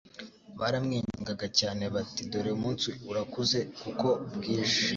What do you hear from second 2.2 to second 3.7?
"Dore umunsi urakuze